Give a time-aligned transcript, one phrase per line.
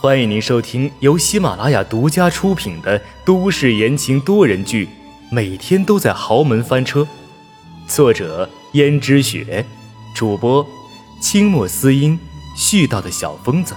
[0.00, 4.86] 欢迎您收听由喜马拉雅独家出品的都市言情多人剧
[5.30, 7.00] 《每天都在豪门翻车》，
[7.88, 9.64] 作者：胭脂雪，
[10.14, 10.66] 主播：
[11.22, 12.18] 清墨思音，
[12.54, 13.74] 絮叨的小疯子。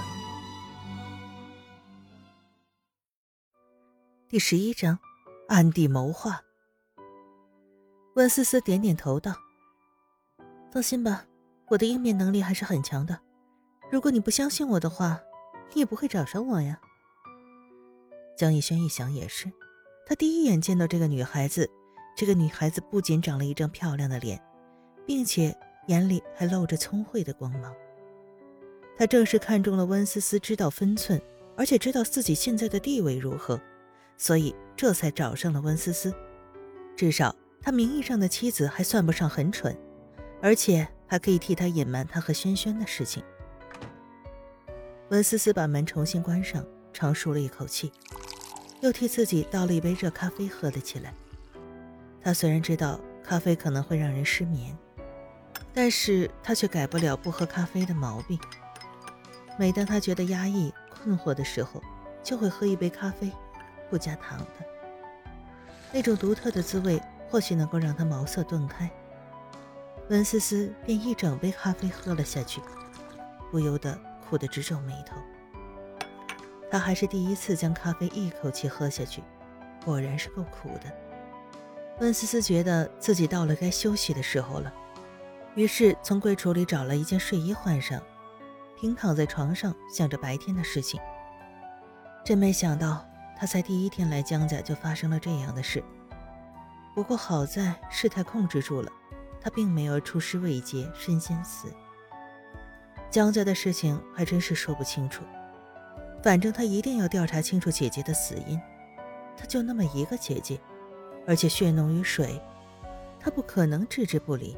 [4.28, 4.98] 第十一章，
[5.48, 6.42] 暗地谋划。
[8.16, 9.34] 温思思点点头道
[10.70, 11.24] ：“放心吧，
[11.68, 13.18] 我的应变能力还是很强的。
[13.90, 15.18] 如果你不相信我的话。”
[15.72, 16.80] 你也不会找上我呀。
[18.36, 19.50] 江逸轩一想也是，
[20.06, 21.68] 他第一眼见到这个女孩子，
[22.16, 24.40] 这个女孩子不仅长了一张漂亮的脸，
[25.06, 25.56] 并且
[25.88, 27.74] 眼里还露着聪慧的光芒。
[28.96, 31.20] 他正是看中了温思思知道分寸，
[31.56, 33.60] 而且知道自己现在的地位如何，
[34.16, 36.12] 所以这才找上了温思思。
[36.96, 39.76] 至少他名义上的妻子还算不上很蠢，
[40.40, 43.22] 而且还可以替他隐瞒他和轩轩的事情。
[45.10, 46.62] 温思思把门重新关上，
[46.92, 47.90] 长舒了一口气，
[48.82, 51.14] 又替自己倒了一杯热咖啡喝了起来。
[52.20, 54.76] 她虽然知道咖啡可能会让人失眠，
[55.72, 58.38] 但是她却改不了不喝咖啡的毛病。
[59.58, 61.82] 每当她觉得压抑、困惑的时候，
[62.22, 63.32] 就会喝一杯咖啡，
[63.88, 64.66] 不加糖的。
[65.90, 67.00] 那种独特的滋味，
[67.30, 68.90] 或许能够让她茅塞顿开。
[70.10, 72.60] 温思思便一整杯咖啡喝了下去，
[73.50, 73.98] 不由得。
[74.28, 75.16] 苦得直皱眉头，
[76.70, 79.22] 他还是第一次将咖啡一口气喝下去，
[79.84, 80.92] 果然是够苦的。
[82.00, 84.72] 温思思觉得自己到了该休息的时候了，
[85.54, 88.00] 于是从柜橱里找了一件睡衣换上，
[88.78, 91.00] 平躺在床上想着白天的事情。
[92.24, 93.04] 真没想到，
[93.36, 95.82] 他才第一天来江家就发生了这样的事。
[96.94, 98.92] 不过好在事态控制住了，
[99.40, 101.72] 他并没有出师未捷身先死。
[103.10, 105.24] 江家的事情还真是说不清楚，
[106.22, 108.60] 反正他一定要调查清楚姐姐的死因。
[109.36, 110.60] 他就那么一个姐姐，
[111.26, 112.40] 而且血浓于水，
[113.18, 114.56] 他不可能置之不理。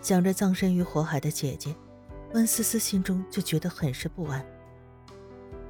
[0.00, 1.74] 想着葬身于火海的姐姐，
[2.32, 4.44] 温思思心中就觉得很是不安。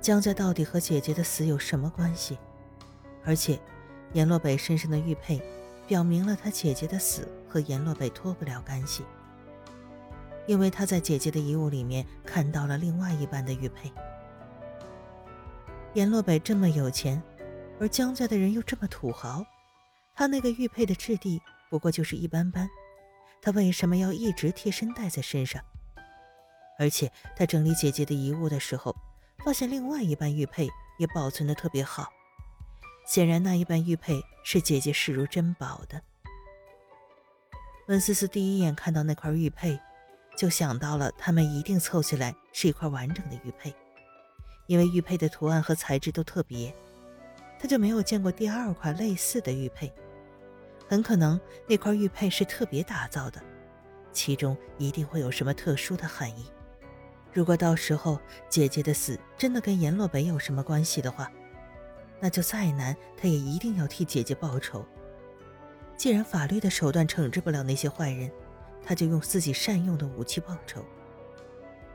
[0.01, 2.39] 江家到底和姐姐的死有什么关系？
[3.25, 3.59] 而且，
[4.13, 5.43] 阎洛北身上的玉佩，
[5.87, 9.05] 表明了他姐姐的死和阎洛北脱不了干系。
[10.51, 13.93] 因为他在姐姐的遗物里面看到了另外一半的玉佩。
[15.95, 17.23] 阎洛北这么有钱，
[17.79, 19.47] 而江家的人又这么土豪，
[20.13, 22.69] 他那个玉佩的质地不过就是一般般，
[23.41, 25.63] 他为什么要一直贴身带在身上？
[26.81, 28.93] 而且他整理姐姐的遗物的时候，
[29.45, 30.69] 发现另外一半玉佩
[30.99, 32.09] 也保存的特别好，
[33.07, 36.03] 显然那一半玉佩是姐姐视如珍宝的。
[37.87, 39.79] 温思思第一眼看到那块玉佩。
[40.41, 43.75] 就想到了，他们一定凑起来是一块完整的玉佩，
[44.69, 46.75] 因为玉佩的图案和材质都特别，
[47.59, 49.93] 他就没有见过第二块类似的玉佩，
[50.89, 53.39] 很可能那块玉佩是特别打造的，
[54.13, 56.51] 其中一定会有什么特殊的含义。
[57.35, 58.19] 如果到时候
[58.49, 61.31] 姐姐的死真的跟阎洛北有什么关系的话，
[62.19, 64.83] 那就再难他也一定要替姐姐报仇。
[65.99, 68.31] 既然法律的手段惩治不了那些坏人。
[68.85, 70.85] 他就用自己善用的武器报仇。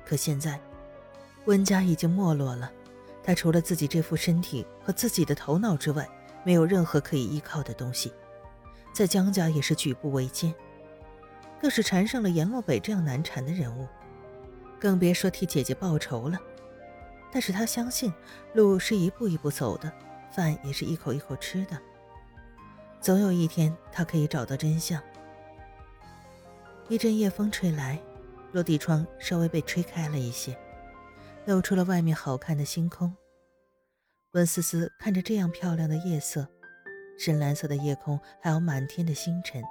[0.06, 0.60] 可现在，
[1.46, 2.72] 温家已经没落了，
[3.24, 6.08] 他除了自己这副身体和自己的头脑之外，
[6.44, 8.14] 没有任何可以依靠的东西，
[8.94, 10.54] 在江家也是举步维艰，
[11.60, 13.88] 更是缠上了阎洛北这样难缠的人物，
[14.80, 16.40] 更别说替姐姐报仇了。
[17.32, 18.14] 但是他相信，
[18.54, 19.92] 路是一步一步走的，
[20.32, 21.78] 饭也是一口一口吃的，
[23.02, 25.02] 总有一天他可以找到真相。
[26.88, 28.00] 一阵夜风吹来，
[28.52, 30.56] 落地窗稍微被吹开了一些，
[31.46, 33.12] 露出了外面好看的星空。
[34.34, 36.48] 温思思看着这样漂亮的夜色，
[37.18, 39.64] 深蓝色的夜空，还有满天的星辰，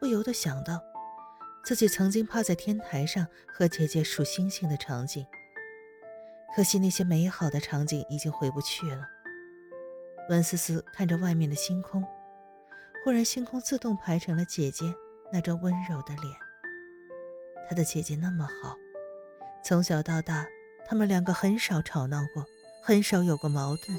[0.00, 0.80] 不由得想到
[1.66, 5.26] 自己曾经趴在天台上和姐姐数星星的场景。
[6.56, 9.06] 可惜那些美好的场景已经回不去了。
[10.30, 12.02] 温思思看着外面的星空，
[13.04, 14.94] 忽然星空自动排成了姐姐。
[15.32, 16.34] 那张温柔的脸，
[17.68, 18.76] 他的姐姐那么好，
[19.64, 20.46] 从小到大，
[20.86, 22.44] 他们两个很少吵闹过，
[22.82, 23.98] 很少有过矛盾。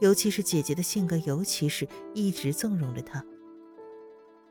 [0.00, 3.24] 尤其是姐姐的性格，尤其是一直纵容着他。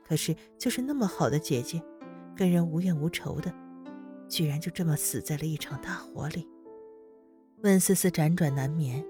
[0.05, 1.81] 可是，就是那么好的姐姐，
[2.35, 3.53] 跟人无怨无仇的，
[4.27, 6.45] 居然就这么死在了一场大火里。
[7.61, 9.05] 温思思辗转难眠，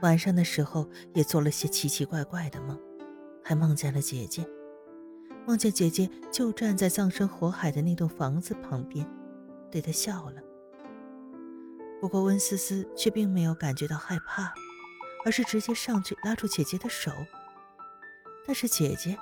[0.00, 2.80] 晚上的时候也做了些奇奇怪怪的梦，
[3.44, 4.48] 还梦见了姐姐。
[5.46, 9.06] 梦见姐姐就站在葬身火海的那栋房子旁边，
[9.70, 10.40] 对她笑了。
[12.00, 14.54] 不过温思思却并没有感觉到害怕，
[15.24, 17.12] 而是直接上去拉住姐姐的手。
[18.46, 19.16] 但是姐姐，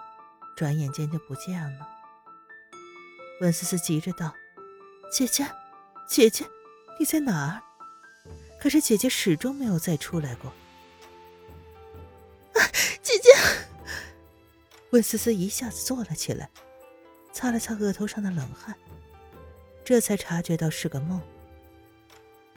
[0.56, 1.88] 转眼间就不见了。
[3.40, 4.34] 温思思急着道
[5.12, 5.46] ：“姐姐，
[6.08, 6.46] 姐姐，
[6.98, 7.62] 你在哪儿？”
[8.60, 10.52] 可是姐姐始终没有再出来过。
[14.90, 16.50] 温思思一下子坐了起来，
[17.32, 18.76] 擦了擦额头上的冷汗，
[19.84, 21.20] 这才察觉到是个梦。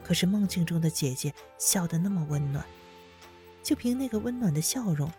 [0.03, 2.65] 可是梦境中的姐姐笑得那么温暖，
[3.61, 5.09] 就凭那个温暖的笑容，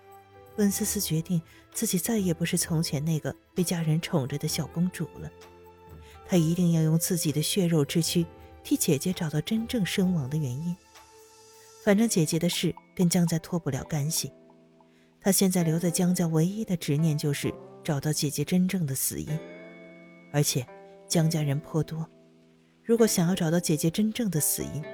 [0.56, 1.40] 温思思决定
[1.72, 5.30] 自己再也不是从前那个被家人宠着的小公主了。
[6.26, 8.26] 她一定要用自己的血肉之躯
[8.62, 10.76] 替姐姐找到真正身亡的原因。
[11.84, 14.32] 反正姐姐的事跟江家脱不了干系，
[15.24, 17.50] 他现在留在江家唯一的执念就是
[17.82, 19.26] 找到姐姐真正的死因。
[20.30, 20.66] 而且
[21.08, 22.06] 江家人颇多。
[22.82, 24.84] 如果想要找到姐姐真正的死因，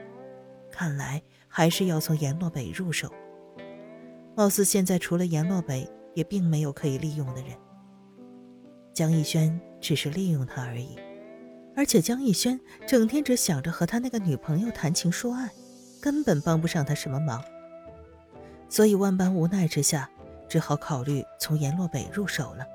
[0.71, 3.13] 看来还是要从阎洛北入手。
[4.37, 7.51] 貌似现在除了阎洛北，也并没有可以利用的人。
[8.95, 10.97] 江逸轩只是利用他而已，
[11.75, 15.51] 而且江逸轩整天只想着和他那个女朋友谈情说爱，
[16.01, 17.43] 根本帮不上他什么忙。
[18.69, 20.09] 所以万般无奈之下，
[20.51, 22.67] 只好考虑从阎洛北入手了。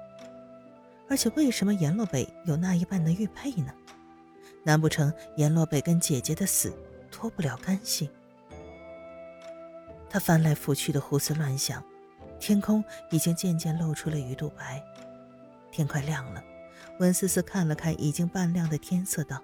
[1.10, 3.72] 而且为什么阎洛北有那一半的玉佩呢？
[4.64, 6.74] 难不成阎洛北跟姐姐的死
[7.12, 8.10] 脱不了干系？
[10.10, 11.84] 他翻来覆去的胡思乱想，
[12.40, 14.82] 天空已经渐渐露出了鱼肚白，
[15.70, 16.42] 天快亮了。
[17.00, 19.40] 温思思看了看已经半亮的天色，道：“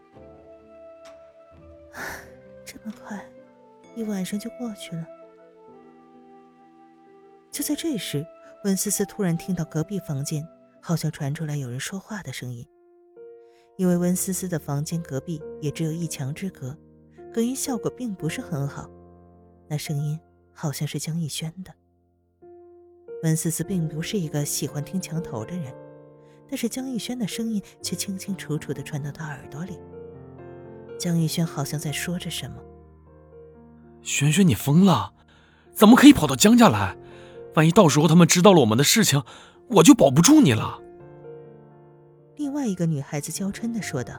[2.65, 3.23] 这么快，
[3.93, 5.05] 一晚上就过去了。”
[7.51, 8.25] 就在这时，
[8.63, 10.47] 温思思突然听到隔壁房间
[10.81, 12.65] 好像传出来有人说话的声音。
[13.77, 16.77] 因为温思思的房间隔壁也只有一墙之隔，
[17.33, 18.89] 隔音效果并不是很好。
[19.67, 20.19] 那声音
[20.53, 21.73] 好像是江逸轩的。
[23.23, 25.73] 温思思并不是一个喜欢听墙头的人，
[26.47, 29.77] 但是江逸轩的声音却清清楚楚地传到他耳朵里。
[30.97, 32.57] 江逸轩好像在说着什么。
[34.01, 35.13] 轩轩，你疯了？
[35.73, 36.95] 怎么可以跑到江家来？
[37.55, 39.23] 万一到时候他们知道了我们的事情，
[39.67, 40.79] 我就保不住你了。
[42.37, 44.13] 另外一个女孩子娇嗔的说道：“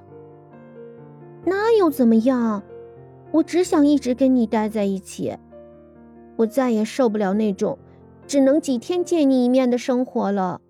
[1.45, 2.63] 那又怎么样？
[3.33, 5.37] 我只想一直跟你待在一起。
[6.37, 7.79] 我再也受不了那种
[8.27, 10.61] 只能几天见你一面的生活了。”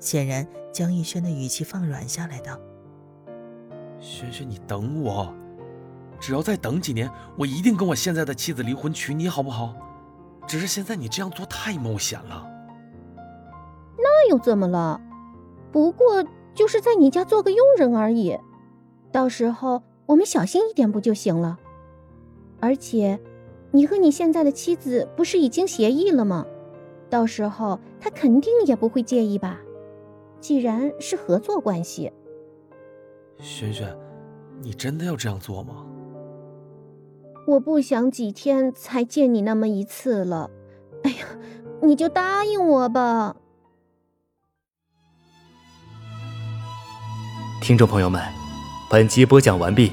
[0.00, 2.58] 显然，江逸轩的语气放软下来，道
[4.00, 5.32] ：“轩轩，你等我，
[6.20, 9.74] 只要再等几年，我一定跟我现在的妻子离婚，娶你，好不好？
[10.46, 12.46] 只是现在你这样做太冒险了。
[13.98, 15.00] 那又怎么了？”
[15.72, 18.38] 不过就是在你家做个佣人而已，
[19.12, 21.58] 到时候我们小心一点不就行了？
[22.60, 23.20] 而且，
[23.72, 26.46] 你和你现在的妻子不是已经协议了吗？
[27.10, 29.60] 到时候他肯定也不会介意吧？
[30.40, 32.10] 既然是合作关系，
[33.38, 33.94] 轩轩，
[34.62, 35.84] 你真的要这样做吗？
[37.46, 40.50] 我不想几天才见你那么一次了。
[41.04, 41.26] 哎呀，
[41.80, 43.36] 你就答应我吧。
[47.62, 48.20] 听众朋友们，
[48.90, 49.92] 本集播讲完毕，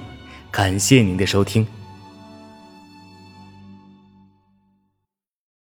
[0.52, 1.66] 感谢您的收听。